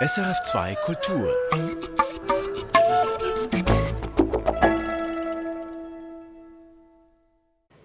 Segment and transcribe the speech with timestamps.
[0.00, 1.34] SRF2 Kultur.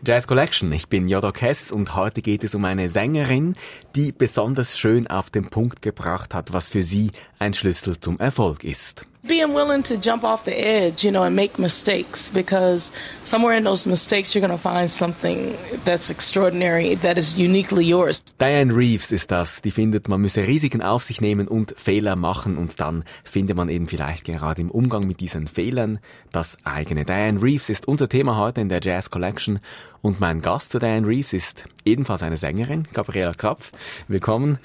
[0.06, 0.72] Jazz Collection.
[0.74, 3.56] Ich bin Jodok Hess und heute geht es um eine Sängerin,
[3.96, 8.64] die besonders schön auf den Punkt gebracht hat, was für sie ein Schlüssel zum Erfolg
[8.64, 9.08] ist.
[9.26, 12.92] Being willing to jump off the edge, you know, and make mistakes because
[13.24, 18.22] somewhere in those mistakes you're going to find something that's extraordinary, that is uniquely yours.
[18.38, 19.62] Diane Reeves ist das.
[19.62, 23.70] Die findet, man müsse Risiken auf sich nehmen und Fehler machen und dann findet man
[23.70, 26.00] eben vielleicht gerade im Umgang mit diesen Fehlern
[26.32, 27.06] das eigene.
[27.06, 29.60] Diane Reeves ist unser Thema heute in der Jazz Collection
[30.02, 33.72] und mein Gast zu Diane Reeves ist ebenfalls eine Sängerin, Gabriela Krapf.
[34.10, 34.60] Willkommen.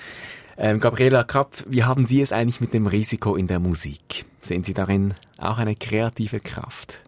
[0.60, 4.24] Ähm, Gabriela Krapf, wie haben Sie es eigentlich mit dem Risiko in der Musik?
[4.42, 6.98] Sehen Sie darin auch eine kreative Kraft?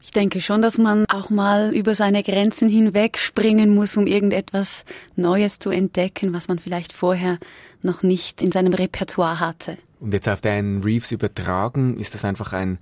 [0.00, 4.84] Ich denke schon, dass man auch mal über seine Grenzen hinweg springen muss, um irgendetwas
[5.16, 7.38] Neues zu entdecken, was man vielleicht vorher
[7.82, 9.78] noch nicht in seinem Repertoire hatte.
[9.98, 12.78] Und jetzt auf Diane Reeves übertragen, ist das einfach ein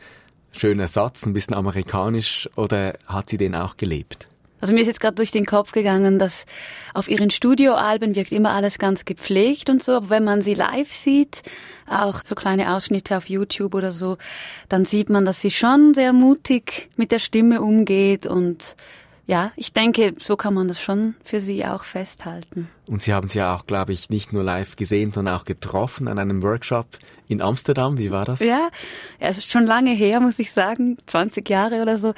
[0.52, 4.29] schöner Satz, ein bisschen amerikanisch, oder hat sie den auch gelebt?
[4.60, 6.46] Also mir ist jetzt gerade durch den Kopf gegangen, dass
[6.94, 10.92] auf ihren Studioalben wirkt immer alles ganz gepflegt und so, aber wenn man sie live
[10.92, 11.42] sieht,
[11.88, 14.18] auch so kleine Ausschnitte auf YouTube oder so,
[14.68, 18.76] dann sieht man, dass sie schon sehr mutig mit der Stimme umgeht und
[19.30, 22.68] ja, ich denke, so kann man das schon für sie auch festhalten.
[22.88, 26.08] Und Sie haben sie ja auch, glaube ich, nicht nur live gesehen, sondern auch getroffen
[26.08, 26.86] an einem Workshop
[27.28, 27.96] in Amsterdam.
[27.96, 28.40] Wie war das?
[28.40, 32.12] Ja, ja es ist schon lange her, muss ich sagen, 20 Jahre oder so.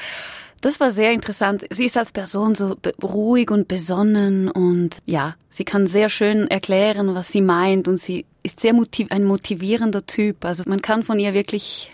[0.63, 1.67] Das war sehr interessant.
[1.71, 7.17] Sie ist als Person so ruhig und besonnen und ja, sie kann sehr schön erklären,
[7.17, 10.45] was sie meint und sie ist sehr motiv ein motivierender Typ.
[10.45, 11.91] Also man kann von ihr wirklich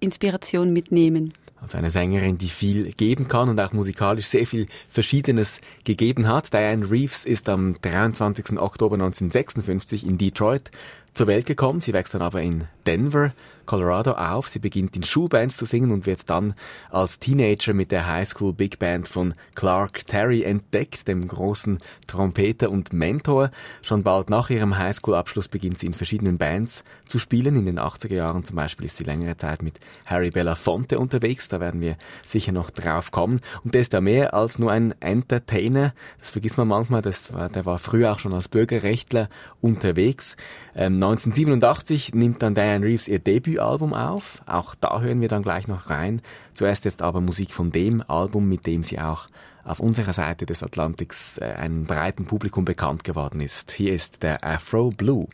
[0.00, 1.34] Inspiration mitnehmen.
[1.60, 6.54] Also eine Sängerin, die viel geben kann und auch musikalisch sehr viel Verschiedenes gegeben hat.
[6.54, 8.58] Diane Reeves ist am 23.
[8.58, 10.70] Oktober 1956 in Detroit
[11.16, 11.80] zur Welt gekommen.
[11.80, 13.32] Sie wächst dann aber in Denver
[13.66, 14.48] Colorado auf.
[14.48, 16.54] Sie beginnt in Schulbands zu singen und wird dann
[16.88, 22.92] als Teenager mit der Highschool Big Band von Clark Terry entdeckt, dem großen Trompeter und
[22.92, 23.50] Mentor.
[23.82, 27.56] Schon bald nach ihrem Highschool-Abschluss beginnt sie in verschiedenen Bands zu spielen.
[27.56, 31.48] In den 80er Jahren zum Beispiel ist sie längere Zeit mit Harry Belafonte unterwegs.
[31.48, 33.40] Da werden wir sicher noch drauf kommen.
[33.64, 35.92] Und der ist da mehr als nur ein Entertainer.
[36.20, 37.02] Das vergisst man manchmal.
[37.02, 39.28] Das war, der war früher auch schon als Bürgerrechtler
[39.60, 40.36] unterwegs.
[40.74, 44.40] Ähm, 1987 nimmt dann Diane Reeves ihr Debüt Debütalbum auf.
[44.46, 46.20] Auch da hören wir dann gleich noch rein.
[46.54, 49.28] Zuerst jetzt aber Musik von dem Album, mit dem sie auch
[49.62, 53.72] auf unserer Seite des Atlantiks äh, einem breiten Publikum bekannt geworden ist.
[53.72, 55.28] Hier ist der Afro Blue.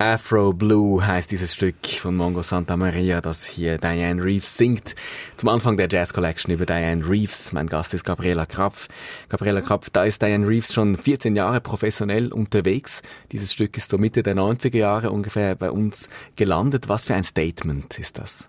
[0.00, 4.94] Afro Blue heißt dieses Stück von Mongo Santa Maria, das hier Diane Reeves singt.
[5.36, 7.52] Zum Anfang der Jazz Collection über Diane Reeves.
[7.52, 8.88] Mein Gast ist Gabriela Krapf.
[9.28, 13.02] Gabriela Krapf, da ist Diane Reeves schon 14 Jahre professionell unterwegs.
[13.30, 16.88] Dieses Stück ist so Mitte der 90er Jahre ungefähr bei uns gelandet.
[16.88, 18.48] Was für ein Statement ist das?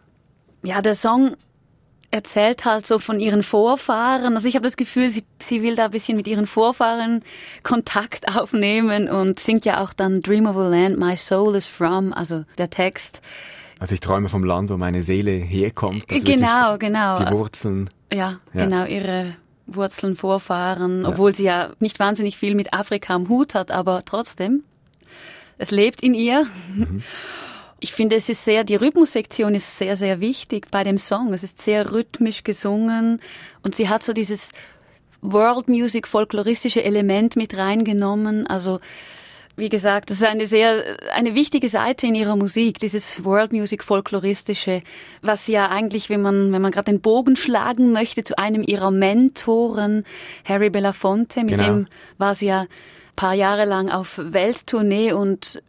[0.64, 1.36] Ja, der Song
[2.12, 4.36] erzählt halt so von ihren Vorfahren.
[4.36, 7.24] Also ich habe das Gefühl, sie, sie will da ein bisschen mit ihren Vorfahren
[7.64, 12.14] Kontakt aufnehmen und singt ja auch dann Dream of a Land, My Soul is From,
[12.14, 13.22] also der Text.
[13.80, 16.08] Also ich träume vom Land, wo meine Seele herkommt.
[16.08, 17.18] Genau, genau.
[17.18, 17.90] Die Wurzeln.
[18.14, 19.36] Ja, ja, genau, ihre
[19.66, 21.10] Wurzeln, Vorfahren, ja.
[21.10, 24.64] obwohl sie ja nicht wahnsinnig viel mit Afrika am Hut hat, aber trotzdem,
[25.58, 26.46] es lebt in ihr.
[26.76, 27.02] Mhm.
[27.84, 31.34] Ich finde, es ist sehr, die Rhythmussektion ist sehr, sehr wichtig bei dem Song.
[31.34, 33.20] Es ist sehr rhythmisch gesungen
[33.64, 34.52] und sie hat so dieses
[35.22, 38.46] World Music folkloristische Element mit reingenommen.
[38.46, 38.80] Also,
[39.56, 43.84] wie gesagt, das ist eine sehr, eine wichtige Seite in ihrer Musik, dieses World Music
[43.84, 44.84] folkloristische,
[45.24, 48.92] was ja eigentlich, wenn man, wenn man gerade den Bogen schlagen möchte zu einem ihrer
[48.92, 50.06] Mentoren,
[50.46, 51.66] Harry Belafonte, mit genau.
[51.66, 51.88] dem
[52.20, 52.68] war sie ja
[53.16, 55.62] paar Jahre lang auf Welttournee und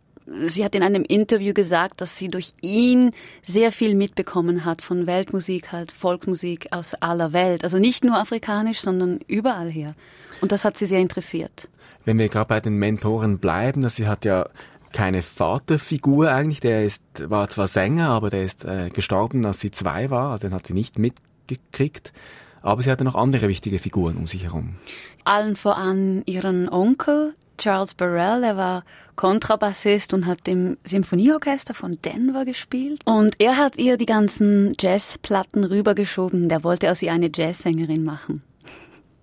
[0.46, 3.12] sie hat in einem Interview gesagt, dass sie durch ihn
[3.42, 7.64] sehr viel mitbekommen hat von Weltmusik, halt Volksmusik aus aller Welt.
[7.64, 9.94] Also nicht nur afrikanisch, sondern überall her.
[10.40, 11.68] Und das hat sie sehr interessiert.
[12.04, 14.48] Wenn wir gerade bei den Mentoren bleiben, dass sie hat ja
[14.92, 16.60] keine Vaterfigur eigentlich.
[16.60, 20.32] Der ist, war zwar Sänger, aber der ist äh, gestorben, als sie zwei war.
[20.32, 22.12] Also den hat sie nicht mitgekriegt.
[22.60, 24.76] Aber sie hatte noch andere wichtige Figuren um sich herum.
[25.24, 32.44] Allen voran ihren Onkel, Charles Burrell, er war Kontrabassist und hat im Symphonieorchester von Denver
[32.44, 33.00] gespielt.
[33.04, 36.48] Und er hat ihr die ganzen Jazzplatten rübergeschoben.
[36.48, 38.42] Der wollte aus ihr eine Jazzsängerin machen.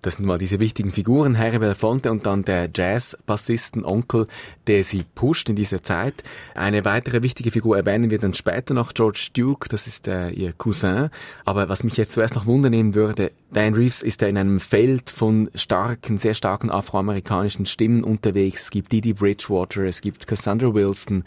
[0.02, 4.28] Das sind mal diese wichtigen Figuren, Harry Belafonte und dann der Jazz-Bassisten-Onkel,
[4.66, 6.22] der sie pusht in dieser Zeit.
[6.54, 10.54] Eine weitere wichtige Figur erwähnen wir dann später noch, George Duke, das ist äh, ihr
[10.54, 11.10] Cousin.
[11.44, 15.10] Aber was mich jetzt zuerst noch wundernehmen würde, Diane Reeves ist ja in einem Feld
[15.10, 18.62] von starken, sehr starken afroamerikanischen Stimmen unterwegs.
[18.62, 21.24] Es gibt Didi Bridgewater, es gibt Cassandra Wilson.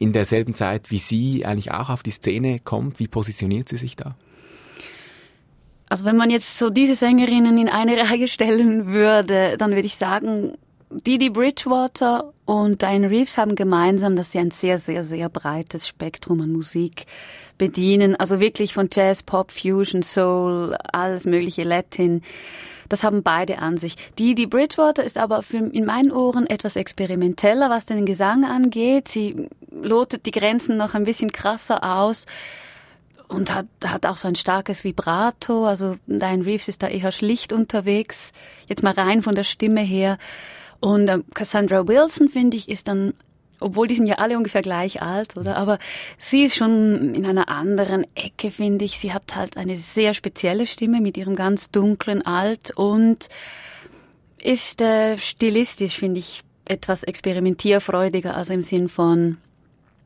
[0.00, 3.94] In derselben Zeit, wie sie eigentlich auch auf die Szene kommt, wie positioniert sie sich
[3.94, 4.16] da?
[5.88, 9.96] Also wenn man jetzt so diese Sängerinnen in eine Reihe stellen würde, dann würde ich
[9.96, 10.54] sagen,
[10.90, 16.40] Didi Bridgewater und Diane Reeves haben gemeinsam, dass sie ein sehr, sehr, sehr breites Spektrum
[16.40, 17.04] an Musik
[17.58, 18.16] bedienen.
[18.16, 22.22] Also wirklich von Jazz, Pop, Fusion, Soul, alles mögliche, Latin.
[22.88, 23.96] Das haben beide an sich.
[24.18, 29.08] Didi Bridgewater ist aber für, in meinen Ohren etwas experimenteller, was den Gesang angeht.
[29.08, 32.24] Sie lotet die Grenzen noch ein bisschen krasser aus
[33.28, 35.66] und hat, hat auch so ein starkes Vibrato.
[35.66, 38.32] Also Diane Reeves ist da eher schlicht unterwegs,
[38.66, 40.18] jetzt mal rein von der Stimme her.
[40.80, 43.14] Und äh, Cassandra Wilson, finde ich, ist dann,
[43.60, 45.56] obwohl die sind ja alle ungefähr gleich alt, oder?
[45.56, 45.78] Aber
[46.18, 48.98] sie ist schon in einer anderen Ecke, finde ich.
[48.98, 53.28] Sie hat halt eine sehr spezielle Stimme mit ihrem ganz dunklen Alt und
[54.40, 59.38] ist äh, stilistisch, finde ich, etwas experimentierfreudiger, also im Sinn von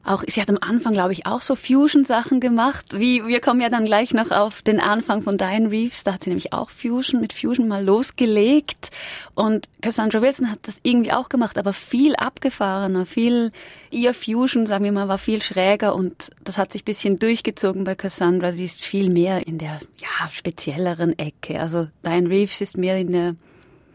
[0.04, 2.98] auch, sie hat am Anfang, glaube ich, auch so Fusion-Sachen gemacht.
[2.98, 6.02] Wie, wir kommen ja dann gleich noch auf den Anfang von Diane Reeves.
[6.02, 8.90] Da hat sie nämlich auch Fusion, mit Fusion mal losgelegt.
[9.34, 13.52] Und Cassandra Wilson hat das irgendwie auch gemacht, aber viel abgefahrener, viel,
[13.90, 17.94] ihr Fusion, sagen wir mal, war viel schräger und das hat sich bisschen durchgezogen bei
[17.94, 18.50] Cassandra.
[18.50, 21.60] Sie ist viel mehr in der, ja, spezielleren Ecke.
[21.60, 23.36] Also Diane Reeves ist mehr in der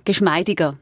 [0.06, 0.78] geschmeidiger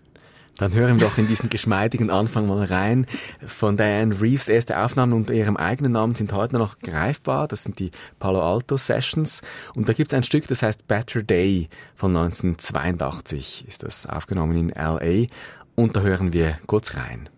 [0.57, 3.07] dann hören wir doch in diesen geschmeidigen Anfang mal rein.
[3.45, 7.47] Von Diane Reeves erste Aufnahmen unter ihrem eigenen Namen sind heute noch greifbar.
[7.47, 9.41] Das sind die Palo Alto Sessions.
[9.75, 13.65] Und da gibt es ein Stück, das heißt Better Day von 1982.
[13.67, 15.27] Ist das aufgenommen in LA.
[15.75, 17.29] Und da hören wir kurz rein.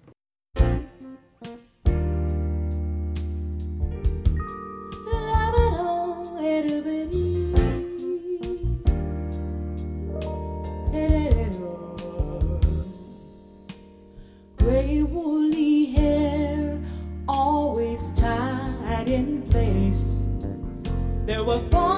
[21.47, 21.96] 我。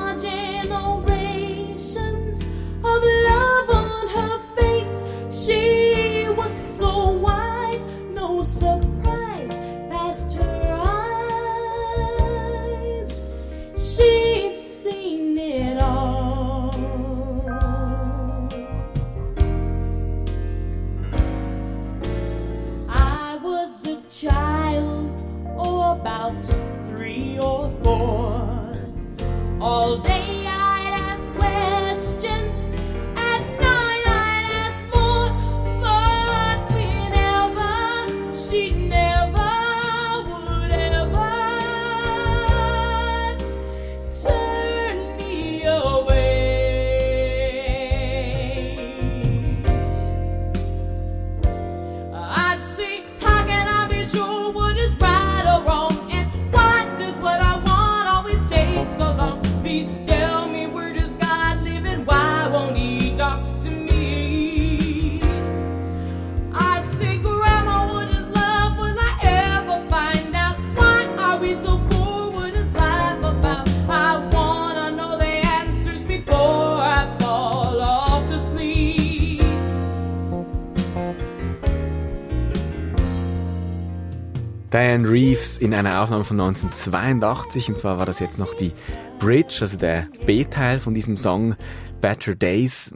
[84.72, 88.72] Diane Reeves in einer Aufnahme von 1982 und zwar war das jetzt noch die
[89.18, 91.56] Bridge, also der B-Teil von diesem Song
[92.02, 92.94] Better Days.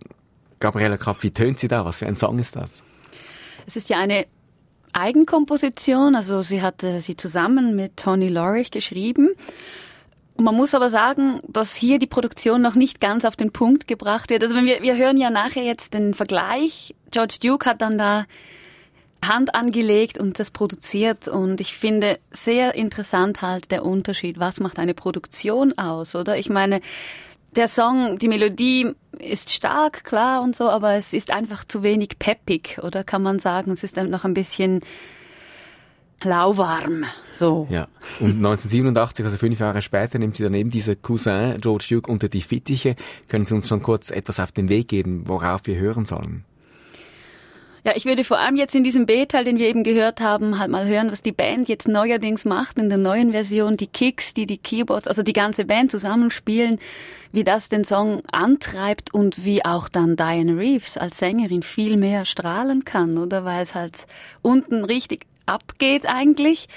[0.59, 1.83] Gabriela Kapp, wie tönt sie da?
[1.83, 2.83] Was für ein Song ist das?
[3.65, 4.27] Es ist ja eine
[4.93, 9.31] Eigenkomposition, also sie hat sie zusammen mit Tony Lorich geschrieben.
[10.37, 14.29] Man muss aber sagen, dass hier die Produktion noch nicht ganz auf den Punkt gebracht
[14.29, 14.43] wird.
[14.43, 16.93] Also wir, wir hören ja nachher jetzt den Vergleich.
[17.09, 18.25] George Duke hat dann da
[19.27, 21.27] Hand angelegt und das produziert.
[21.27, 24.39] Und ich finde sehr interessant halt der Unterschied.
[24.39, 26.37] Was macht eine Produktion aus, oder?
[26.37, 26.81] Ich meine,
[27.55, 32.17] der Song, die Melodie ist stark, klar und so, aber es ist einfach zu wenig
[32.19, 33.71] peppig, oder kann man sagen?
[33.71, 34.81] Es ist noch ein bisschen
[36.23, 37.67] lauwarm, so.
[37.69, 37.87] Ja.
[38.19, 42.29] Und 1987, also fünf Jahre später, nimmt sie dann eben dieser Cousin George Duke unter
[42.29, 42.95] die Fittiche.
[43.27, 46.45] Können Sie uns schon kurz etwas auf den Weg geben, worauf wir hören sollen?
[47.85, 50.71] Ja, ich würde vor allem jetzt in diesem B-Teil, den wir eben gehört haben, halt
[50.71, 54.45] mal hören, was die Band jetzt neuerdings macht in der neuen Version, die Kicks, die
[54.45, 56.79] die Keyboards, also die ganze Band zusammenspielen,
[57.33, 62.23] wie das den Song antreibt und wie auch dann Diane Reeves als Sängerin viel mehr
[62.23, 63.43] strahlen kann, oder?
[63.43, 64.07] Weil es halt
[64.41, 66.69] unten richtig abgeht eigentlich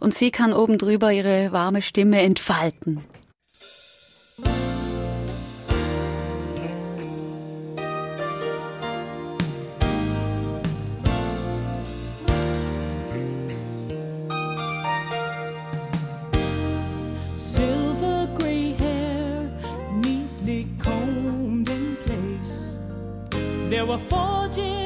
[0.00, 3.04] und sie kann oben drüber ihre warme Stimme entfalten.
[23.80, 24.79] eu a fonte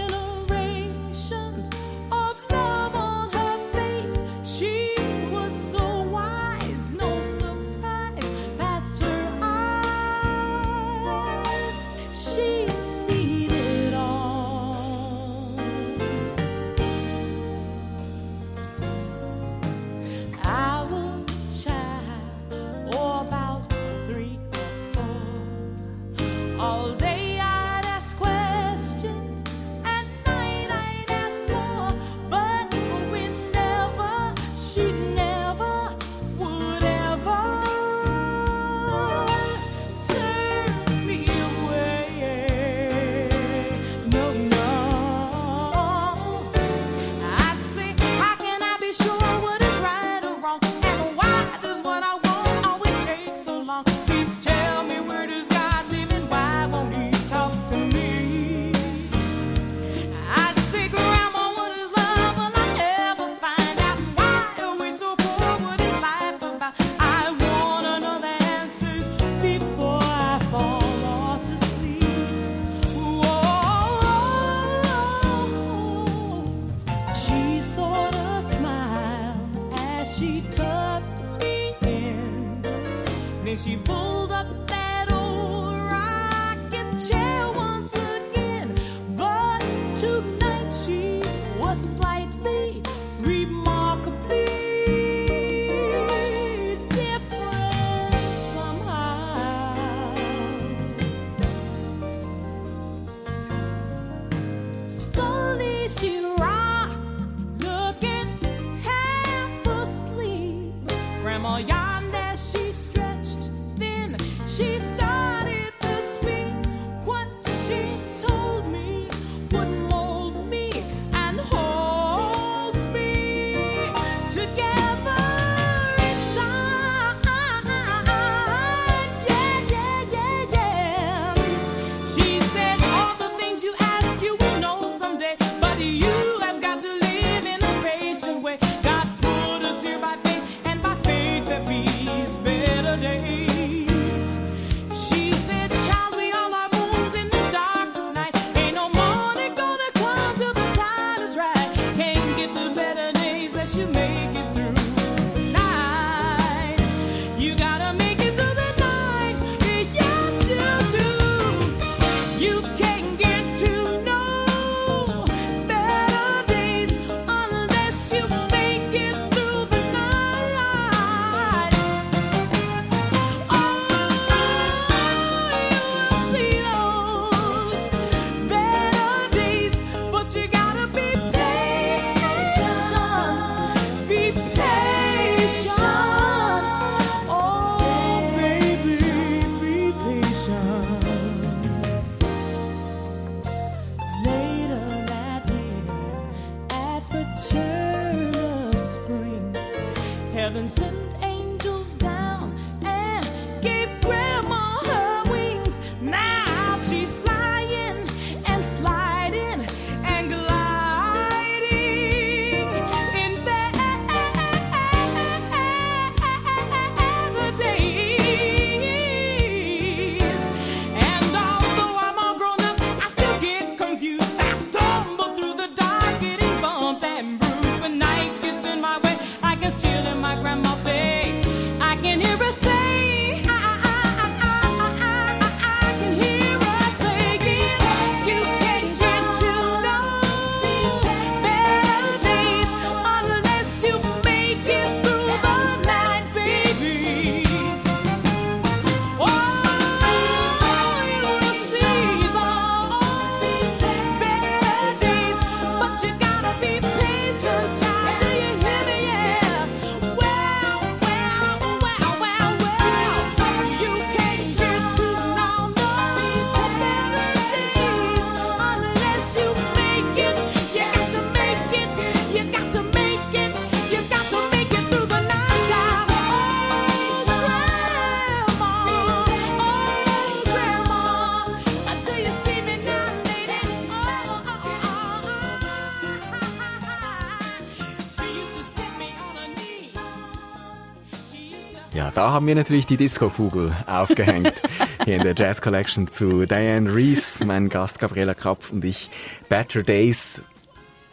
[292.35, 294.53] haben wir natürlich die Disco-Kugel aufgehängt.
[295.05, 299.09] Hier in der Jazz Collection zu Diane Reeves, mein Gast Gabriela Krapf und ich.
[299.49, 300.43] Better Days.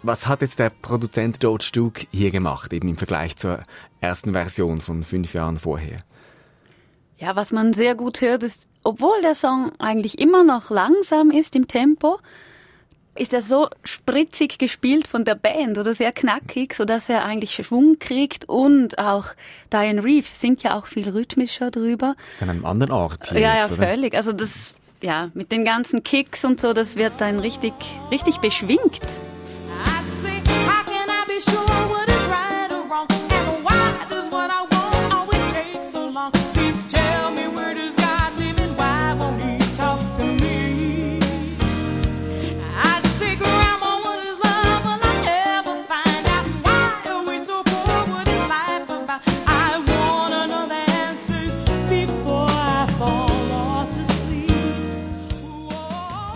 [0.01, 3.61] Was hat jetzt der Produzent George Duke hier gemacht, eben im Vergleich zur
[3.99, 5.99] ersten Version von fünf Jahren vorher?
[7.19, 11.55] Ja, was man sehr gut hört, ist, obwohl der Song eigentlich immer noch langsam ist
[11.55, 12.17] im Tempo,
[13.15, 17.53] ist er so spritzig gespielt von der Band oder sehr knackig, so dass er eigentlich
[17.53, 19.27] Schwung kriegt und auch
[19.71, 22.15] Diane Reeves singt ja auch viel rhythmischer drüber.
[22.17, 23.87] Das ist an einem anderen Ort hier ja, jetzt, ja, oder?
[23.87, 24.15] völlig.
[24.15, 27.73] Also das, ja, mit den ganzen Kicks und so, das wird dann richtig,
[28.11, 29.01] richtig beschwingt.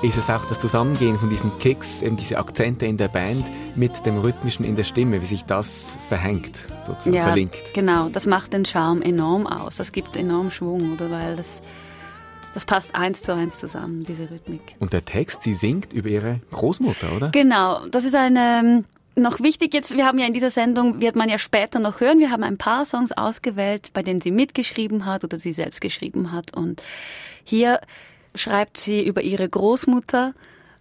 [0.06, 3.44] Ist es auch das Zusammengehen von diesen Kicks, eben diese Akzente in der Band
[3.76, 7.74] mit dem Rhythmischen in der Stimme, wie sich das verhängt, sozusagen Ja, verlinkt?
[7.74, 8.10] genau.
[8.10, 9.78] Das macht den Charme enorm aus.
[9.78, 11.10] Das gibt enorm Schwung, oder?
[11.10, 11.60] Weil das,
[12.54, 14.76] das passt eins zu eins zusammen, diese Rhythmik.
[14.80, 17.30] Und der Text, sie singt über ihre Großmutter, oder?
[17.30, 21.16] Genau, das ist eine ähm, noch wichtig jetzt, wir haben ja in dieser Sendung, wird
[21.16, 25.08] man ja später noch hören, wir haben ein paar Songs ausgewählt, bei denen sie mitgeschrieben
[25.08, 26.56] hat oder sie selbst geschrieben hat.
[26.56, 26.84] Und
[27.44, 27.80] hier
[28.36, 30.34] schreibt sie über ihre Großmutter,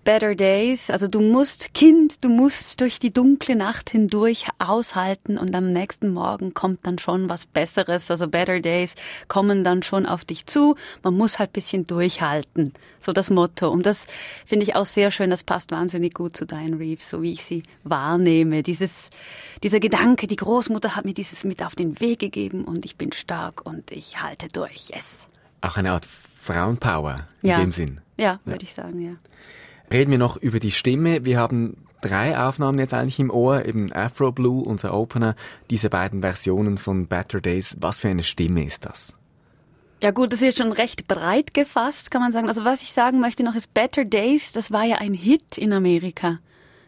[0.05, 5.55] Better Days, also du musst, Kind, du musst durch die dunkle Nacht hindurch aushalten und
[5.55, 8.97] am nächsten Morgen kommt dann schon was Besseres, also Better Days
[9.29, 13.71] kommen dann schon auf dich zu, man muss halt bisschen durchhalten, so das Motto.
[13.71, 14.07] Und das
[14.45, 17.43] finde ich auch sehr schön, das passt wahnsinnig gut zu Diane Reeves, so wie ich
[17.43, 18.63] sie wahrnehme.
[18.63, 19.09] Dieses,
[19.63, 23.13] dieser Gedanke, die Großmutter hat mir dieses mit auf den Weg gegeben und ich bin
[23.13, 25.29] stark und ich halte durch, yes.
[25.63, 26.05] Auch eine Art
[26.45, 27.59] Frauenpower in Ja.
[27.59, 28.01] dem Sinn.
[28.19, 29.13] Ja, würde ich sagen, ja.
[29.91, 31.25] Reden wir noch über die Stimme.
[31.25, 35.37] Wir haben drei Aufnahmen jetzt eigentlich im Ohr, eben Afro Blue, unser Opener,
[35.71, 37.79] diese beiden Versionen von Better Days.
[37.81, 39.15] Was für eine Stimme ist das?
[40.03, 42.49] Ja gut, das ist jetzt schon recht breit gefasst, kann man sagen.
[42.49, 45.73] Also was ich sagen möchte noch ist Better Days, das war ja ein Hit in
[45.73, 46.41] Amerika.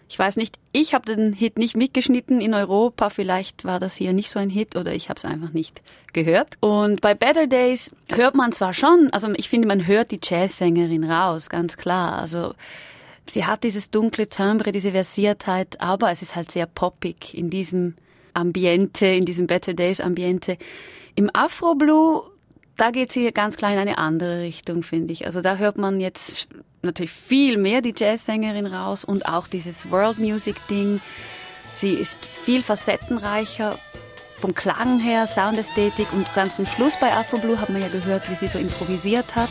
[0.08, 4.12] Ich weiß nicht, ich habe den Hit nicht mitgeschnitten in Europa, vielleicht war das hier
[4.12, 6.56] nicht so ein Hit oder ich habe es einfach nicht gehört.
[6.60, 11.04] Und bei Better Days hört man zwar schon, also ich finde, man hört die Jazzsängerin
[11.04, 12.20] raus, ganz klar.
[12.20, 12.54] Also
[13.26, 17.94] sie hat dieses dunkle Timbre, diese Versiertheit, aber es ist halt sehr poppig in diesem
[18.32, 20.56] Ambiente, in diesem Better Days Ambiente.
[21.16, 22.22] Im Afro Blue,
[22.76, 25.26] da geht sie ganz klar in eine andere Richtung, finde ich.
[25.26, 26.48] Also da hört man jetzt
[26.82, 31.00] natürlich viel mehr die Jazzsängerin raus und auch dieses World Music Ding.
[31.74, 33.78] Sie ist viel facettenreicher
[34.38, 38.30] vom Klang her, Soundästhetik und ganz zum Schluss bei Afro Blue hat man ja gehört,
[38.30, 39.50] wie sie so improvisiert hat.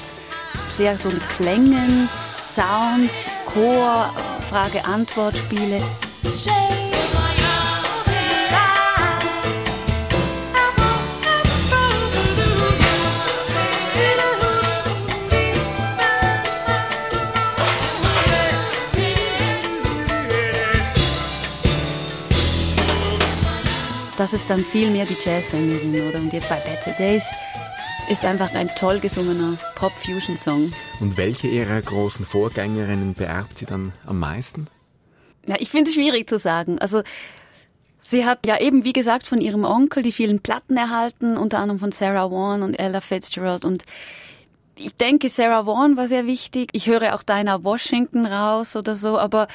[0.69, 2.07] Sehr so mit Klängen,
[2.43, 4.13] Sounds, Chor,
[4.49, 5.81] Frage-Antwort-Spiele.
[24.17, 26.19] Das ist dann viel mehr die Jazzsängerin, oder?
[26.19, 27.23] Und jetzt bei Better Days
[28.09, 30.71] ist einfach ein toll gesungener Pop-Fusion-Song.
[31.01, 34.67] Und welche ihrer großen Vorgängerinnen beerbt sie dann am meisten?
[35.47, 36.79] Ja, ich finde es schwierig zu sagen.
[36.79, 37.01] Also
[38.01, 41.79] sie hat ja eben, wie gesagt, von ihrem Onkel die vielen Platten erhalten, unter anderem
[41.79, 43.65] von Sarah Vaughan und Ella Fitzgerald.
[43.65, 43.83] Und
[44.77, 46.69] ich denke, Sarah Vaughan war sehr wichtig.
[46.73, 49.17] Ich höre auch Dinah Washington raus oder so.
[49.17, 49.47] Aber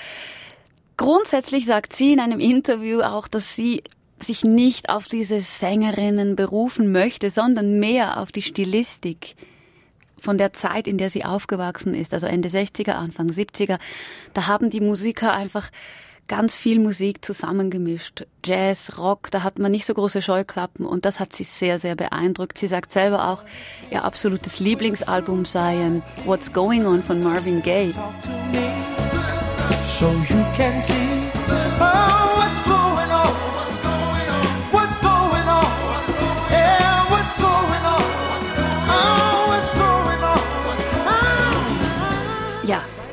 [0.96, 3.82] grundsätzlich sagt sie in einem Interview auch, dass sie
[4.22, 9.36] sich nicht auf diese Sängerinnen berufen möchte, sondern mehr auf die Stilistik
[10.20, 13.78] von der Zeit, in der sie aufgewachsen ist, also Ende 60er, Anfang 70er.
[14.34, 15.70] Da haben die Musiker einfach
[16.28, 18.24] ganz viel Musik zusammengemischt.
[18.44, 21.96] Jazz, Rock, da hat man nicht so große Scheuklappen und das hat sie sehr, sehr
[21.96, 22.56] beeindruckt.
[22.56, 23.42] Sie sagt selber auch,
[23.90, 27.92] ihr absolutes Lieblingsalbum sei ähm, What's Going On von Marvin Gaye.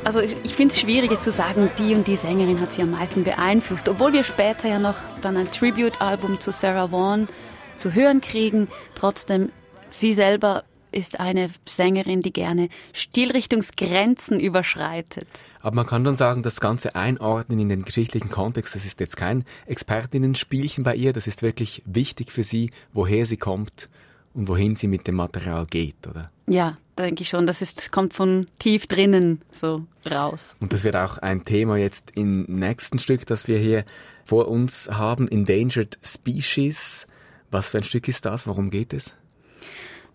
[0.08, 2.92] Also ich, ich finde es schwierig zu sagen, die und die Sängerin hat sie am
[2.92, 7.28] meisten beeinflusst, obwohl wir später ja noch dann ein Tribute-Album zu Sarah Vaughan
[7.76, 8.68] zu hören kriegen.
[8.94, 9.52] Trotzdem,
[9.90, 15.28] sie selber ist eine Sängerin, die gerne Stilrichtungsgrenzen überschreitet.
[15.60, 19.18] Aber man kann dann sagen, das Ganze einordnen in den geschichtlichen Kontext, das ist jetzt
[19.18, 23.90] kein Expertinnen-Spielchen bei ihr, das ist wirklich wichtig für sie, woher sie kommt
[24.32, 26.30] und wohin sie mit dem Material geht, oder?
[26.46, 27.46] Ja, denke ich schon.
[27.46, 30.54] Das ist, kommt von tief drinnen so raus.
[30.60, 33.84] Und das wird auch ein Thema jetzt im nächsten Stück, das wir hier
[34.24, 37.06] vor uns haben, Endangered Species.
[37.50, 38.46] Was für ein Stück ist das?
[38.46, 39.14] Worum geht es?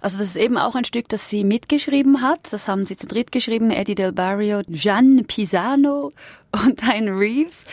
[0.02, 2.52] Also das ist eben auch ein Stück, das sie mitgeschrieben hat.
[2.52, 6.12] Das haben sie zu dritt geschrieben, Eddie Del Barrio, Gian Pisano
[6.52, 7.64] und Diane Reeves.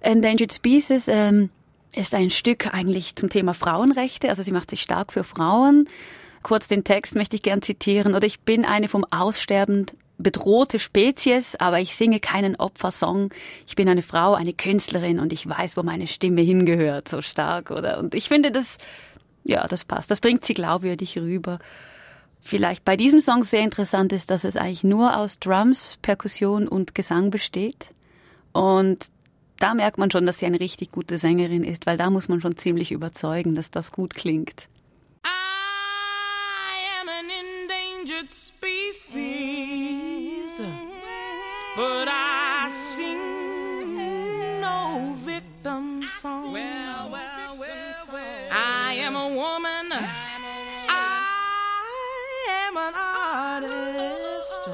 [0.00, 1.48] Endangered Species ähm,
[1.94, 4.28] ist ein Stück eigentlich zum Thema Frauenrechte.
[4.28, 5.88] Also sie macht sich stark für Frauen.
[6.42, 8.14] Kurz den Text möchte ich gern zitieren.
[8.14, 9.86] Oder ich bin eine vom Aussterben
[10.18, 13.32] bedrohte Spezies, aber ich singe keinen Opfersong.
[13.66, 17.70] Ich bin eine Frau, eine Künstlerin und ich weiß, wo meine Stimme hingehört, so stark,
[17.70, 17.98] oder?
[17.98, 18.78] Und ich finde, das
[19.44, 20.10] ja, das passt.
[20.10, 21.58] Das bringt sie glaubwürdig rüber.
[22.40, 26.94] Vielleicht bei diesem Song sehr interessant ist, dass es eigentlich nur aus Drums, Perkussion und
[26.94, 27.88] Gesang besteht.
[28.52, 29.10] Und
[29.58, 32.40] da merkt man schon, dass sie eine richtig gute Sängerin ist, weil da muss man
[32.40, 34.68] schon ziemlich überzeugen, dass das gut klingt.
[38.02, 39.20] Endangered species,
[41.76, 43.94] but I sing
[44.60, 46.52] no victim song.
[46.52, 48.48] Well, well, well.
[48.50, 49.92] I am a woman.
[50.88, 51.26] I
[52.66, 52.94] am an
[53.64, 54.68] artist,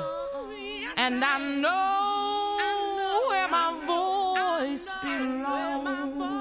[0.97, 6.38] and I know where my voice belongs.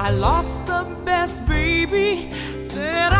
[0.00, 2.30] I lost the best baby
[2.68, 3.17] that I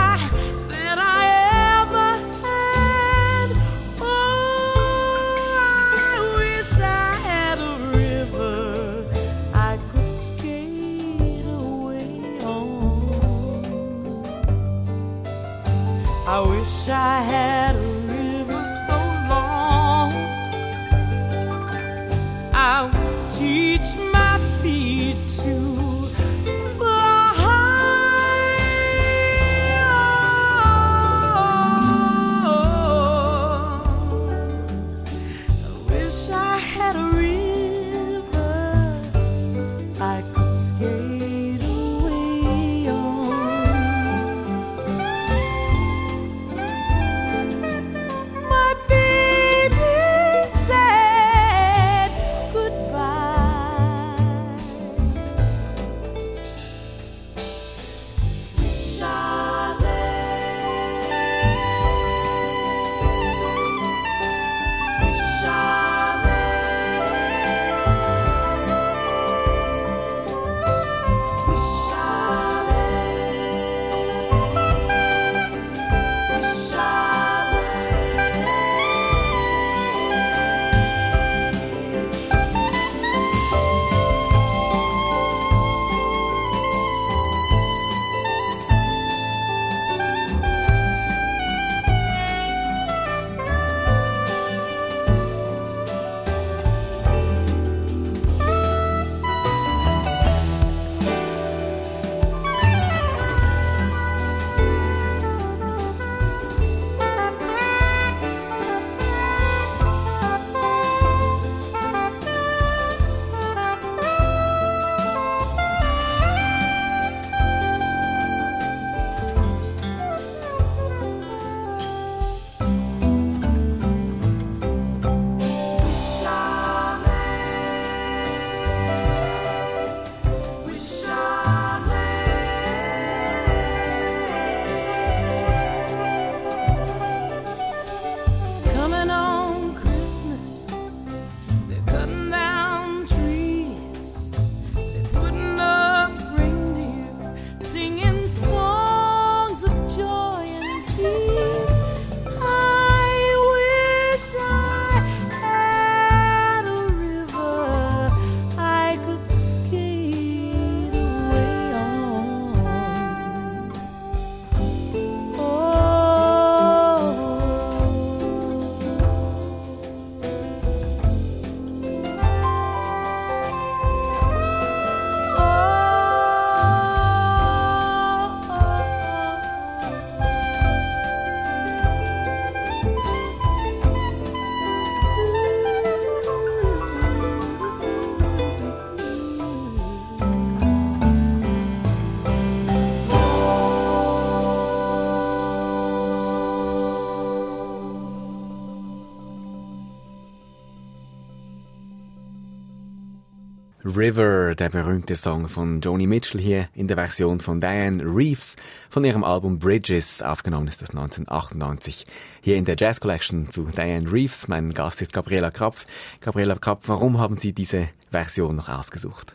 [203.99, 208.55] River, der berühmte Song von Joni Mitchell hier in der Version von Diane Reeves
[208.89, 210.23] von ihrem Album Bridges.
[210.23, 212.07] Aufgenommen ist das 1998
[212.41, 214.47] hier in der Jazz Collection zu Diane Reeves.
[214.47, 215.85] Mein Gast ist Gabriela Krapf.
[216.21, 219.35] Gabriela Krapf, warum haben Sie diese Version noch ausgesucht?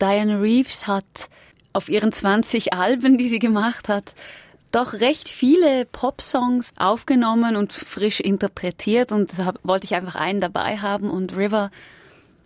[0.00, 1.04] Diane Reeves hat
[1.74, 4.14] auf ihren 20 Alben, die sie gemacht hat,
[4.72, 10.78] doch recht viele Pop-Songs aufgenommen und frisch interpretiert und deshalb wollte ich einfach einen dabei
[10.78, 11.70] haben und River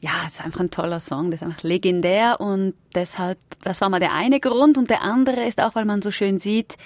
[0.03, 4.01] ja, ist einfach ein toller Song, das ist einfach legendär und deshalb, das war mal
[4.01, 6.77] der eine Grund und der andere ist auch, weil man so schön sieht,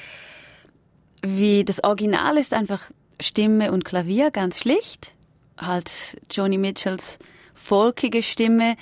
[1.22, 5.14] wie das Original ist einfach Stimme und Klavier, ganz schlicht,
[5.56, 5.90] halt
[6.30, 7.18] Joni Mitchells
[7.54, 8.76] folkige Stimme.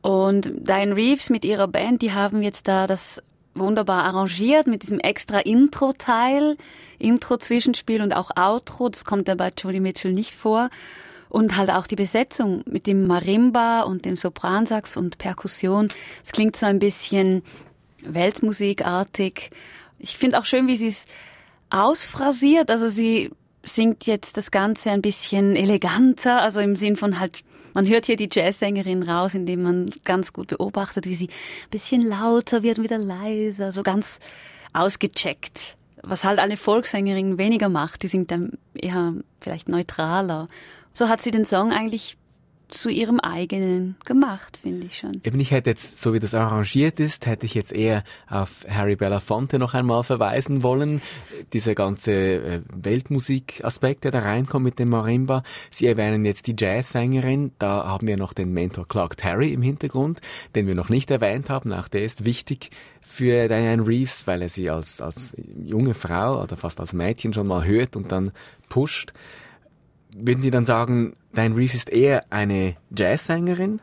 [0.00, 3.20] Und Diane Reeves mit ihrer Band, die haben jetzt da das
[3.54, 6.56] wunderbar arrangiert mit diesem extra Intro-Teil,
[7.00, 10.70] Intro-Zwischenspiel und auch Outro, das kommt ja bei Joni Mitchell nicht vor.
[11.28, 15.88] Und halt auch die Besetzung mit dem Marimba und dem Sopransax und Perkussion.
[16.24, 17.42] Es klingt so ein bisschen
[18.02, 19.50] Weltmusikartig.
[19.98, 21.06] Ich finde auch schön, wie sie es
[21.70, 22.70] ausphrasiert.
[22.70, 23.30] Also sie
[23.64, 28.16] singt jetzt das Ganze ein bisschen eleganter, also im Sinn von halt, man hört hier
[28.16, 32.84] die Jazzsängerin raus, indem man ganz gut beobachtet, wie sie ein bisschen lauter wird und
[32.84, 34.20] wieder leiser, so ganz
[34.72, 35.76] ausgecheckt.
[36.02, 40.46] Was halt eine Volkssängerin weniger macht, die singt dann eher vielleicht neutraler
[40.92, 42.16] so hat sie den Song eigentlich
[42.68, 45.20] zu ihrem eigenen gemacht, finde ich schon.
[45.24, 48.96] Eben, ich hätte jetzt, so wie das arrangiert ist, hätte ich jetzt eher auf Harry
[48.96, 51.00] Belafonte noch einmal verweisen wollen.
[51.52, 55.42] Dieser ganze äh, Weltmusikaspekt, der da reinkommt mit dem Marimba.
[55.70, 57.52] Sie erwähnen jetzt die Jazzsängerin.
[57.58, 60.20] Da haben wir noch den Mentor Clark Terry im Hintergrund,
[60.54, 61.72] den wir noch nicht erwähnt haben.
[61.72, 62.70] Auch der ist wichtig
[63.00, 65.34] für Diane Reeves, weil er sie als, als
[65.64, 68.32] junge Frau oder fast als Mädchen schon mal hört und dann
[68.68, 69.14] pusht
[70.14, 73.80] würden Sie dann sagen, Diane Reeves ist eher eine Jazzsängerin,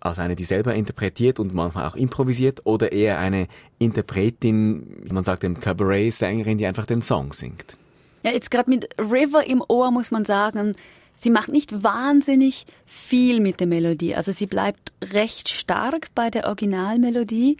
[0.00, 3.48] also eine, die selber interpretiert und manchmal auch improvisiert, oder eher eine
[3.78, 7.76] Interpretin, wie man sagt, eine Cabaret-Sängerin, die einfach den Song singt?
[8.22, 10.74] Ja, jetzt gerade mit River im Ohr muss man sagen,
[11.14, 14.14] sie macht nicht wahnsinnig viel mit der Melodie.
[14.14, 17.56] Also sie bleibt recht stark bei der Originalmelodie.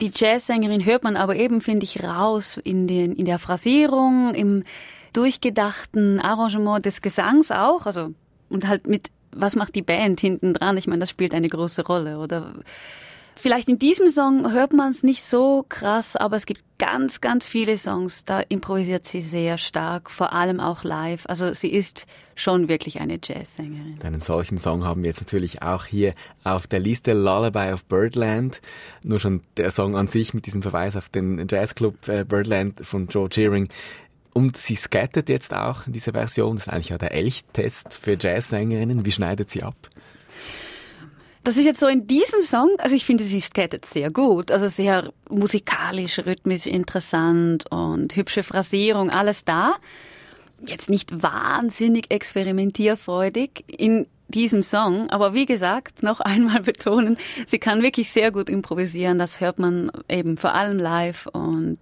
[0.00, 4.64] Die Jazzsängerin hört man aber eben, finde ich, raus in, den, in der Phrasierung, im
[5.14, 8.12] durchgedachten Arrangement des Gesangs auch, also
[8.50, 10.76] und halt mit was macht die Band hinten dran?
[10.76, 12.54] Ich meine, das spielt eine große Rolle, oder?
[13.36, 17.46] Vielleicht in diesem Song hört man es nicht so krass, aber es gibt ganz, ganz
[17.46, 21.26] viele Songs, da improvisiert sie sehr stark, vor allem auch live.
[21.26, 22.06] Also sie ist
[22.36, 23.98] schon wirklich eine Jazzsängerin.
[24.02, 28.60] Einen solchen Song haben wir jetzt natürlich auch hier auf der Liste Lullaby of Birdland.
[29.02, 33.08] Nur schon der Song an sich mit diesem Verweis auf den Jazzclub äh, Birdland von
[33.08, 33.68] Joe Shearing
[34.34, 36.56] und sie skattet jetzt auch in dieser Version.
[36.56, 39.06] Das ist eigentlich ja der Elchtest für Jazzsängerinnen.
[39.06, 39.76] Wie schneidet sie ab?
[41.44, 44.50] Das ist jetzt so in diesem Song, also ich finde, sie skattet sehr gut.
[44.50, 49.74] Also sehr musikalisch, rhythmisch interessant und hübsche Phrasierung, alles da.
[50.66, 57.82] Jetzt nicht wahnsinnig experimentierfreudig in diesem Song, aber wie gesagt, noch einmal betonen, sie kann
[57.82, 59.18] wirklich sehr gut improvisieren.
[59.18, 61.78] Das hört man eben vor allem live und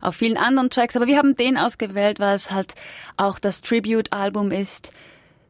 [0.00, 2.74] auf vielen anderen Tracks, aber wir haben den ausgewählt, weil es halt
[3.16, 4.92] auch das Tribute-Album ist.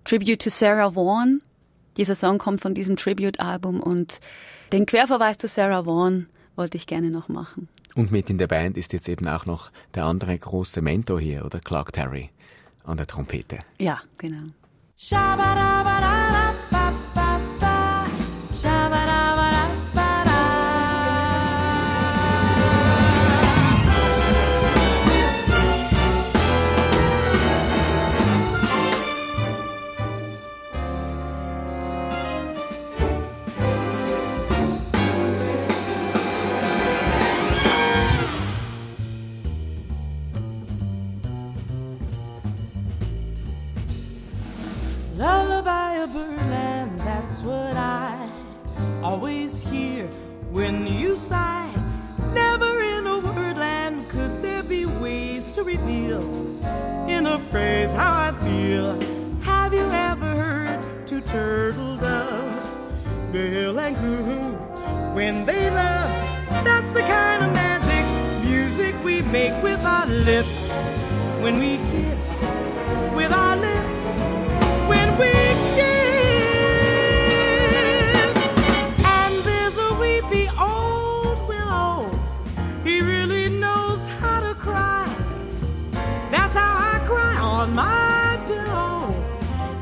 [0.04, 1.42] Tribute to Sarah Vaughan.
[1.96, 4.20] Dieser Song kommt von diesem Tribute-Album und
[4.72, 6.26] den Querverweis zu Sarah Vaughan
[6.56, 7.68] wollte ich gerne noch machen.
[7.94, 11.44] Und mit in der Band ist jetzt eben auch noch der andere große Mentor hier,
[11.44, 12.30] oder Clark Terry
[12.84, 13.60] an der Trompete.
[13.78, 14.52] Ja, genau.
[49.02, 50.06] Always hear
[50.52, 51.72] when you sigh.
[52.32, 56.22] Never in a wordland could there be ways to reveal
[57.08, 58.86] in a phrase how I feel.
[59.42, 62.76] Have you ever heard two turtle doves
[63.32, 64.52] bill and coo
[65.14, 66.10] when they love?
[66.64, 68.04] That's the kind of magic
[68.48, 70.68] music we make with our lips
[71.42, 71.78] when we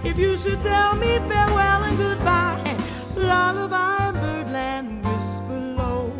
[0.09, 2.77] if you should tell me farewell and goodbye.
[3.15, 6.13] Lullaby, birdland, whisper low.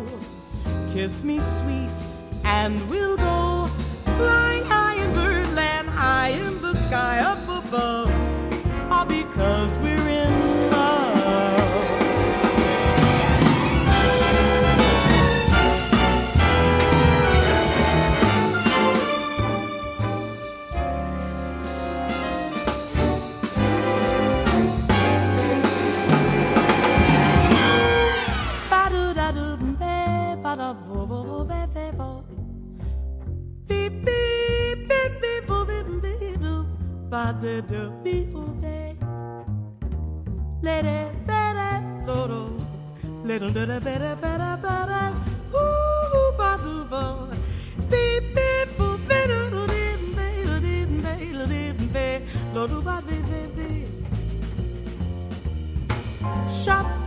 [0.93, 1.99] Kiss me sweet,
[2.43, 3.67] and we'll go
[4.17, 8.11] flying high in birdland, high in the sky up above.
[8.91, 10.38] All because we're in
[37.41, 38.95] de de mi ube.
[40.61, 41.71] Lere bere
[42.05, 42.55] loro.
[43.23, 45.03] Little de de bere bere bere.
[45.53, 47.29] Ooh, badu bo.
[47.89, 52.21] Beep beep boop do do din be do din be do din be.
[52.53, 53.69] Lo do ba be be be.
[56.63, 56.98] Shop.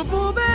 [0.00, 0.49] 我不被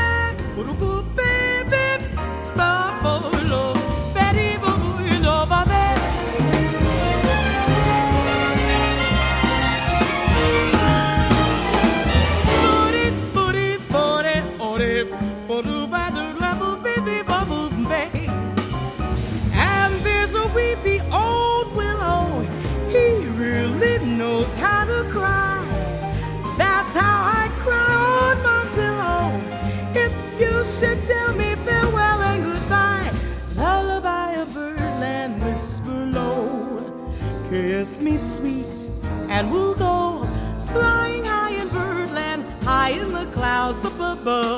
[44.25, 44.54] above.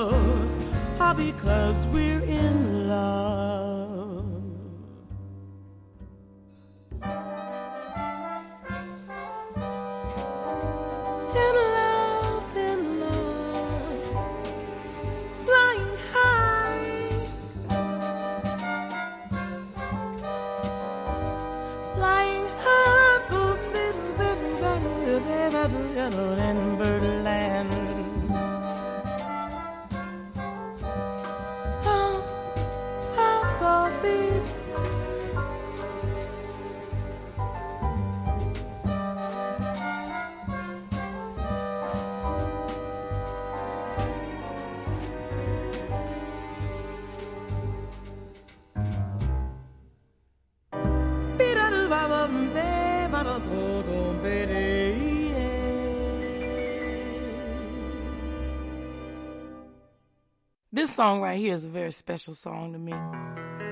[60.97, 62.91] Song right here is a very special song to me.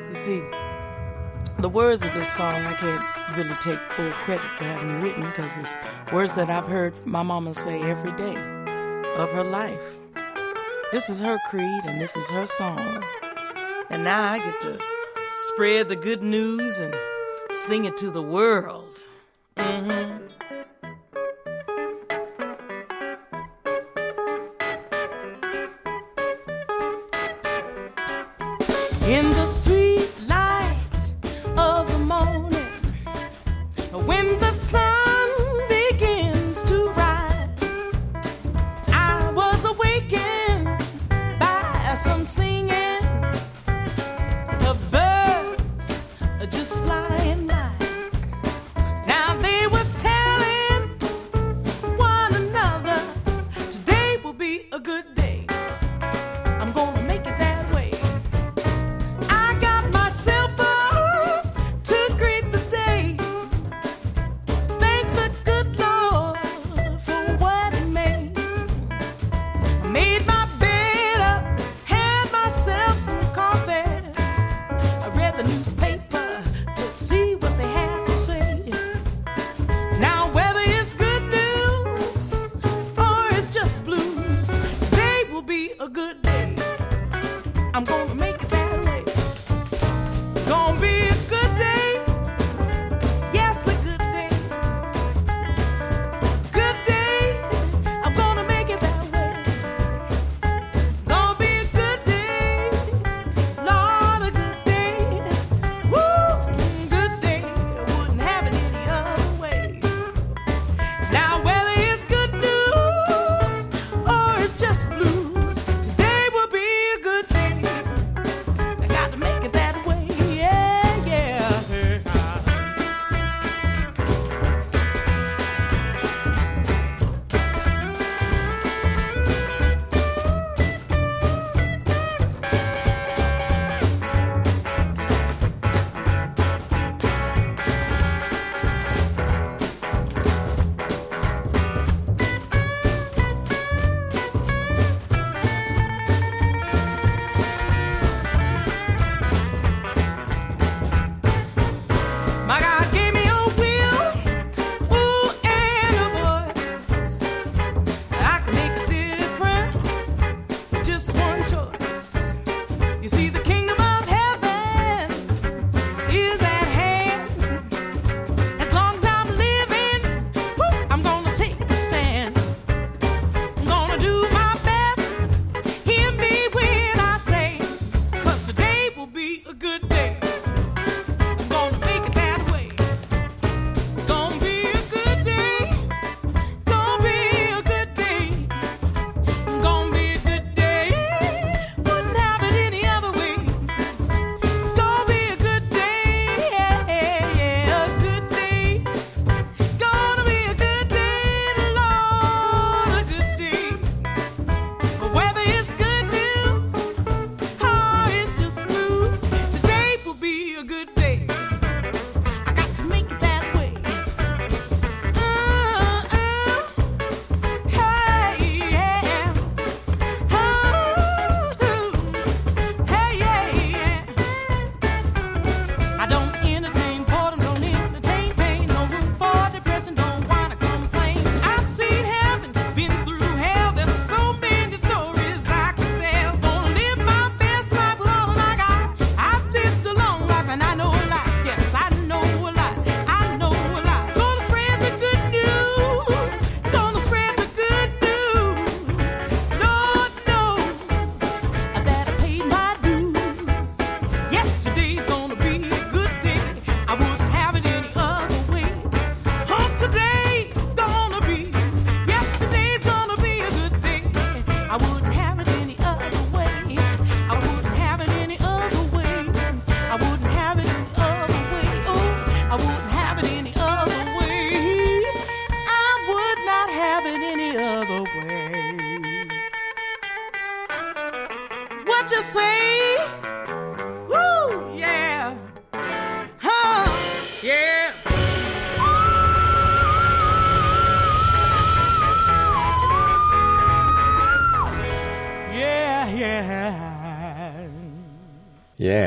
[0.08, 0.44] You see,
[1.58, 5.58] the words of this song I can't really take full credit for having written because
[5.58, 5.76] it's
[6.14, 8.36] words that I've heard my mama say every day
[9.18, 9.98] of her life.
[10.92, 13.04] This is her creed and this is her song.
[13.90, 14.80] And now I get to
[15.48, 16.94] spread the good news and
[17.50, 19.02] sing it to the world.
[19.58, 20.15] hmm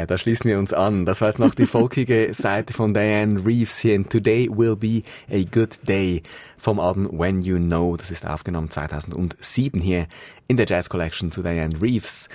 [0.09, 1.05] da schließen wir uns an.
[1.05, 5.03] Das war jetzt noch die folkige Seite von Diane Reeves hier in Today Will Be
[5.31, 6.23] a Good Day
[6.57, 7.97] vom Album When You Know.
[7.97, 10.09] Das ist aufgenommen 2007 hier
[10.49, 12.29] in der Jazz Collection zu Diane Reeves.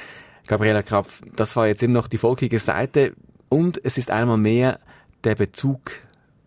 [0.45, 3.13] Gabriela Krapf, das war jetzt eben noch die folkige Seite
[3.49, 4.80] und es ist einmal mehr
[5.24, 5.91] der Bezug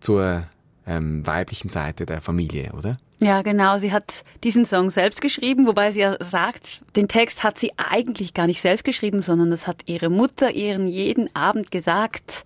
[0.00, 0.46] zur
[0.86, 2.98] ähm, weiblichen Seite der Familie, oder?
[3.18, 3.78] Ja, genau.
[3.78, 8.34] Sie hat diesen Song selbst geschrieben, wobei sie ja sagt, den Text hat sie eigentlich
[8.34, 12.44] gar nicht selbst geschrieben, sondern das hat ihre Mutter ihren jeden Abend gesagt.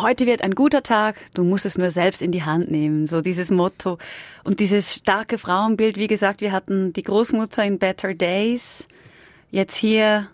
[0.00, 3.06] Heute wird ein guter Tag, du musst es nur selbst in die Hand nehmen.
[3.06, 3.98] So dieses Motto.
[4.44, 8.86] Und dieses starke Frauenbild, wie gesagt, wir hatten die Großmutter in Better Days.
[9.50, 10.28] Jetzt hier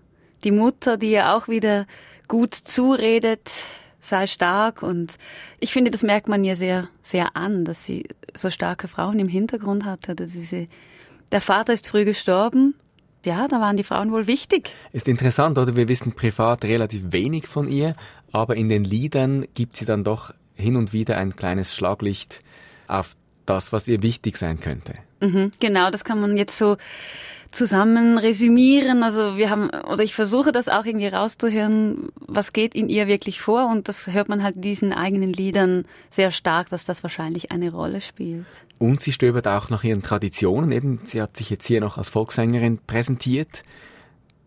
[0.44, 1.86] die Mutter, die ja auch wieder
[2.28, 3.50] gut zuredet,
[4.00, 4.82] sei stark.
[4.82, 5.16] Und
[5.58, 9.28] ich finde, das merkt man ihr sehr, sehr an, dass sie so starke Frauen im
[9.28, 10.14] Hintergrund hatte.
[10.14, 10.68] Dass sie,
[11.32, 12.74] der Vater ist früh gestorben.
[13.24, 14.70] Ja, da waren die Frauen wohl wichtig.
[14.92, 15.76] Ist interessant, oder?
[15.76, 17.94] Wir wissen privat relativ wenig von ihr,
[18.32, 22.42] aber in den Liedern gibt sie dann doch hin und wieder ein kleines Schlaglicht
[22.86, 23.14] auf
[23.50, 24.94] das, was ihr wichtig sein könnte.
[25.20, 26.76] Mhm, genau, das kann man jetzt so
[27.50, 29.02] zusammen resümieren.
[29.02, 33.40] Also wir haben, oder ich versuche das auch irgendwie rauszuhören, was geht in ihr wirklich
[33.40, 37.50] vor und das hört man halt in diesen eigenen Liedern sehr stark, dass das wahrscheinlich
[37.50, 38.46] eine Rolle spielt.
[38.78, 40.72] Und sie stöbert auch nach ihren Traditionen.
[40.72, 43.64] Eben, sie hat sich jetzt hier noch als Volkssängerin präsentiert.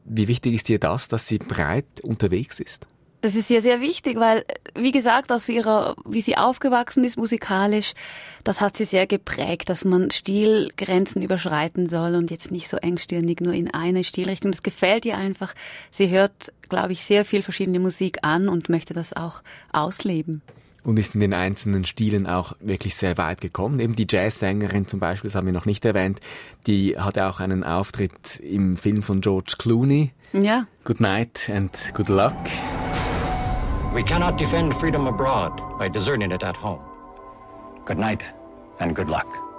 [0.05, 2.87] Wie wichtig ist dir das, dass sie breit unterwegs ist?
[3.24, 4.43] Das ist ihr sehr wichtig, weil,
[4.76, 7.93] wie gesagt, aus ihrer, wie sie aufgewachsen ist musikalisch,
[8.43, 13.39] das hat sie sehr geprägt, dass man Stilgrenzen überschreiten soll und jetzt nicht so engstirnig
[13.39, 14.51] nur in eine Stilrichtung.
[14.51, 15.53] Das gefällt ihr einfach.
[15.89, 20.41] Sie hört, glaube ich, sehr viel verschiedene Musik an und möchte das auch ausleben.
[20.84, 23.80] Und ist in den einzelnen Stilen auch wirklich sehr weit gekommen.
[23.80, 26.19] Eben die Jazzsängerin zum Beispiel, das haben wir noch nicht erwähnt,
[26.67, 30.11] die hatte auch einen Auftritt im Film von George Clooney.
[30.34, 30.67] Ja.
[30.84, 32.34] Good night and good luck.
[33.93, 36.81] We cannot defend freedom abroad by deserting it at home.
[37.85, 38.23] Good night
[38.79, 39.52] and good luck.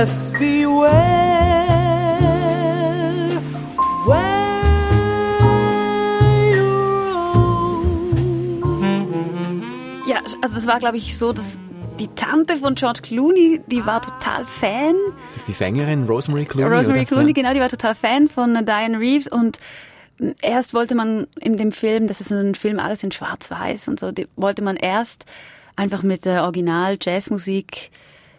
[0.00, 0.92] Best beware
[4.06, 4.62] where
[6.54, 6.68] you
[8.62, 9.64] roam.
[10.06, 11.58] Ja, also das war, glaube ich, so, dass
[11.98, 14.94] die Tante von George Clooney, die war total Fan.
[15.32, 16.72] Das ist die Sängerin Rosemary Clooney.
[16.72, 17.08] Rosemary oder?
[17.08, 17.34] Clooney, Ja.
[17.34, 19.58] genau, die war total Fan von Diane Reeves und
[20.42, 24.12] erst wollte man in dem Film, das ist ein Film alles in schwarz-weiß und so,
[24.12, 25.24] die, wollte man erst
[25.74, 27.90] einfach mit der Original-Jazzmusik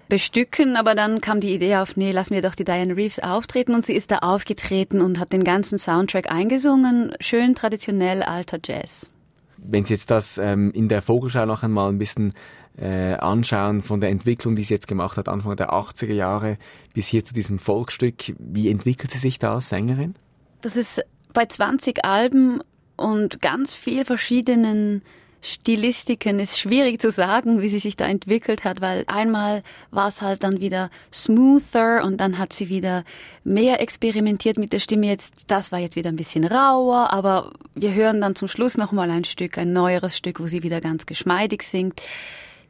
[0.10, 3.74] bestücken, aber dann kam die Idee auf, nee, lassen wir doch die Diane Reeves auftreten
[3.74, 9.10] und sie ist da aufgetreten und hat den ganzen Soundtrack eingesungen, schön traditionell alter Jazz.
[9.58, 12.34] Wenn Sie jetzt das ähm, in der Vogelschau noch einmal ein bisschen
[12.78, 16.58] äh, anschauen von der Entwicklung, die sie jetzt gemacht hat, Anfang der 80er Jahre
[16.94, 20.16] bis hier zu diesem Volksstück, wie entwickelt sie sich da als Sängerin?
[20.62, 21.02] Das ist
[21.34, 22.62] bei 20 Alben
[22.96, 25.02] und ganz viel verschiedenen
[25.42, 30.22] Stilistiken ist schwierig zu sagen, wie sie sich da entwickelt hat, weil einmal war es
[30.22, 33.06] halt dann wieder smoother und dann hat sie wieder
[33.44, 35.08] mehr experimentiert mit der Stimme.
[35.08, 39.10] Jetzt, das war jetzt wieder ein bisschen rauer, aber wir hören dann zum Schluss nochmal
[39.10, 42.02] ein Stück, ein neueres Stück, wo sie wieder ganz geschmeidig singt.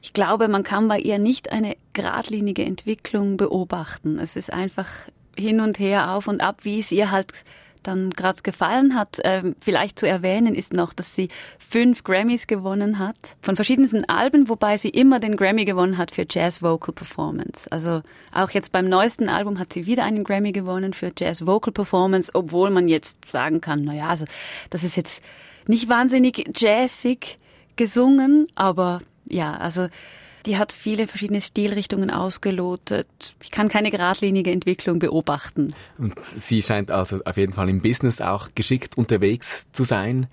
[0.01, 4.20] Ich glaube, man kann bei ihr nicht eine geradlinige Entwicklung beobachten.
[4.20, 4.88] Es ist einfach
[5.36, 7.34] hin und her, auf und ab, wie es ihr halt
[7.84, 9.19] dann gerade gefallen hat.
[9.23, 14.49] Ähm, vielleicht zu erwähnen ist noch, dass sie fünf Grammys gewonnen hat von verschiedensten Alben,
[14.49, 17.71] wobei sie immer den Grammy gewonnen hat für Jazz Vocal Performance.
[17.71, 18.01] Also
[18.34, 22.32] auch jetzt beim neuesten Album hat sie wieder einen Grammy gewonnen für Jazz Vocal Performance,
[22.34, 24.25] obwohl man jetzt sagen kann, na ja, also
[24.69, 25.23] das ist jetzt
[25.67, 27.38] nicht wahnsinnig jazzig
[27.75, 29.88] gesungen, aber ja, also
[30.45, 33.07] die hat viele verschiedene Stilrichtungen ausgelotet.
[33.41, 35.73] Ich kann keine geradlinige Entwicklung beobachten.
[35.97, 40.27] Und sie scheint also auf jeden Fall im Business auch geschickt unterwegs zu sein,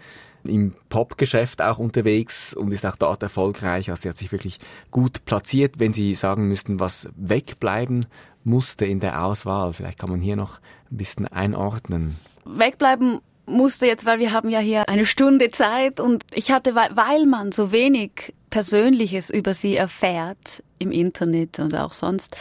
[0.45, 3.91] im Popgeschäft auch unterwegs und ist auch dort erfolgreich.
[3.91, 4.59] Also sie hat sich wirklich
[4.91, 8.07] gut platziert, wenn Sie sagen müssten, was wegbleiben
[8.45, 9.73] musste in der Auswahl.
[9.73, 12.17] Vielleicht kann man hier noch ein bisschen einordnen.
[12.45, 16.97] Wegbleiben musste jetzt, weil wir haben ja hier eine Stunde Zeit und ich hatte, weil-
[16.97, 22.37] weil man so wenig Persönliches über sie erfährt im Internet und auch sonst,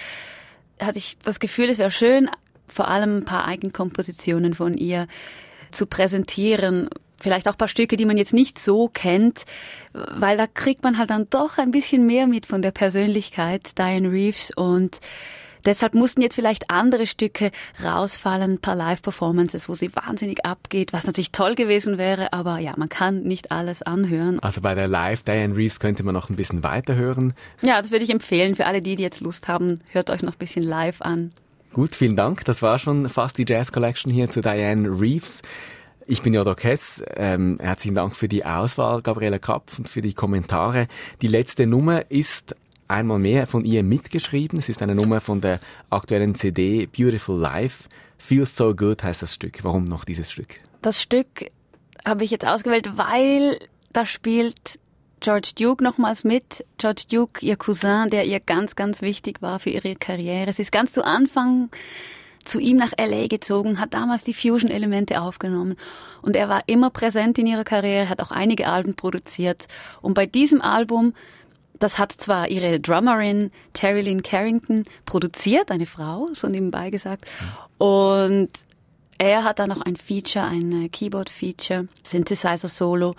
[0.79, 2.29] hatte ich das Gefühl, es wäre schön,
[2.67, 5.07] vor allem ein paar Eigenkompositionen von ihr
[5.71, 6.89] zu präsentieren.
[7.19, 9.45] Vielleicht auch ein paar Stücke, die man jetzt nicht so kennt,
[9.93, 14.11] weil da kriegt man halt dann doch ein bisschen mehr mit von der Persönlichkeit Diane
[14.11, 14.99] Reeves und
[15.65, 17.51] Deshalb mussten jetzt vielleicht andere Stücke
[17.83, 22.73] rausfallen, ein paar Live-Performances, wo sie wahnsinnig abgeht, was natürlich toll gewesen wäre, aber ja,
[22.77, 24.39] man kann nicht alles anhören.
[24.39, 27.33] Also bei der Live Diane Reeves könnte man noch ein bisschen weiterhören.
[27.61, 29.79] Ja, das würde ich empfehlen für alle die, die jetzt Lust haben.
[29.91, 31.31] Hört euch noch ein bisschen live an.
[31.73, 32.45] Gut, vielen Dank.
[32.45, 35.41] Das war schon fast die Jazz Collection hier zu Diane Reeves.
[36.07, 37.03] Ich bin Jodo Kess.
[37.15, 40.87] Ähm, herzlichen Dank für die Auswahl, Gabriele Kapf, und für die Kommentare.
[41.21, 42.55] Die letzte Nummer ist
[42.87, 44.59] einmal mehr von ihr mitgeschrieben.
[44.59, 45.59] Es ist eine Nummer von der
[45.89, 47.89] aktuellen CD Beautiful Life.
[48.17, 49.63] Feels So Good heißt das Stück.
[49.63, 50.59] Warum noch dieses Stück?
[50.81, 51.51] Das Stück
[52.05, 53.59] habe ich jetzt ausgewählt, weil
[53.91, 54.79] da spielt
[55.19, 56.65] George Duke nochmals mit.
[56.77, 60.53] George Duke, ihr Cousin, der ihr ganz, ganz wichtig war für ihre Karriere.
[60.53, 61.69] Sie ist ganz zu Anfang
[62.43, 65.75] zu ihm nach LA gezogen, hat damals die Fusion-Elemente aufgenommen
[66.21, 69.67] und er war immer präsent in ihrer Karriere, hat auch einige Alben produziert.
[70.01, 71.13] Und bei diesem Album
[71.79, 77.25] das hat zwar ihre Drummerin Terry Lynn Carrington produziert, eine Frau, so nebenbei gesagt.
[77.77, 78.49] Und
[79.17, 83.15] er hat dann noch ein Feature, ein Keyboard-Feature, Synthesizer-Solo.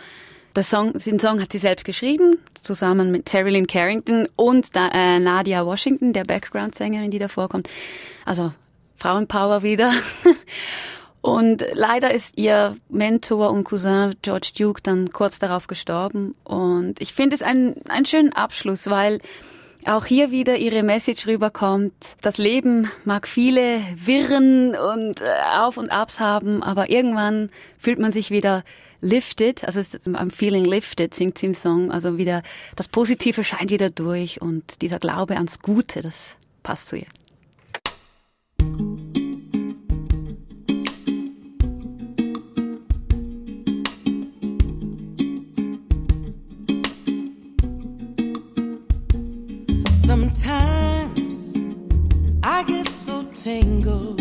[0.60, 5.66] Song, den Song hat sie selbst geschrieben, zusammen mit Terry Lynn Carrington und äh, Nadia
[5.66, 7.68] Washington, der Background-Sängerin, die da vorkommt.
[8.24, 8.52] Also
[8.96, 9.92] Frauenpower wieder.
[11.26, 16.36] Und leider ist ihr Mentor und Cousin George Duke dann kurz darauf gestorben.
[16.44, 19.18] Und ich finde es einen, einen schönen Abschluss, weil
[19.86, 21.92] auch hier wieder ihre Message rüberkommt.
[22.22, 25.24] Das Leben mag viele Wirren und äh,
[25.58, 28.62] Auf und Abs haben, aber irgendwann fühlt man sich wieder
[29.00, 32.44] lifted, also I'm feeling lifted, singt sie im Song, also wieder
[32.76, 37.06] das Positive scheint wieder durch und dieser Glaube ans Gute, das passt zu ihr.
[50.36, 51.56] Sometimes
[52.42, 54.20] I get so tangled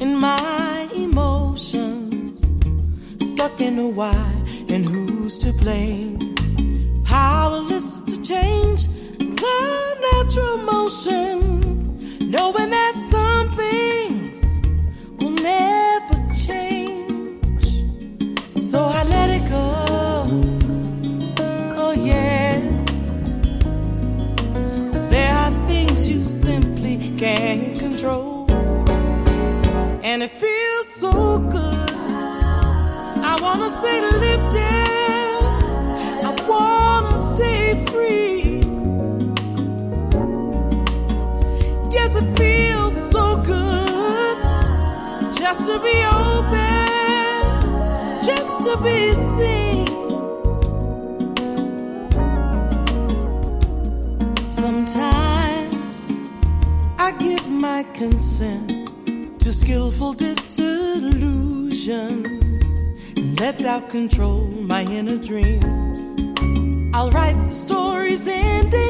[0.00, 2.40] in my emotions,
[3.20, 4.32] stuck in a why
[4.70, 6.18] and who's to blame.
[7.04, 8.86] Powerless to change
[9.18, 13.54] the natural motion, knowing that some
[27.38, 28.46] can't control.
[30.02, 31.90] And it feels so good.
[33.32, 35.42] I wanna stay lifted.
[36.28, 38.62] I wanna stay free.
[41.96, 43.24] Yes, it feels so
[43.54, 44.36] good
[45.40, 45.98] just to be
[46.30, 46.86] open,
[48.28, 49.87] just to be seen.
[57.78, 58.90] My consent
[59.38, 62.10] to skillful disillusion
[63.38, 66.16] let doubt control my inner dreams.
[66.92, 68.87] I'll write the story's ending